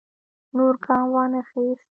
[0.55, 1.87] نور ګام وانه خیست.